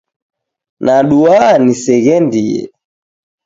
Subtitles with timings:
[0.85, 2.61] Nadua niseghendie.